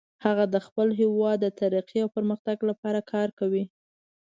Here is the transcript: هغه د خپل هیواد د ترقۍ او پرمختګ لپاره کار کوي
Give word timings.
هغه 0.25 0.45
د 0.53 0.55
خپل 0.65 0.87
هیواد 0.99 1.37
د 1.41 1.45
ترقۍ 1.59 1.99
او 2.03 2.09
پرمختګ 2.17 2.57
لپاره 2.69 3.07
کار 3.11 3.27
کوي 3.39 3.63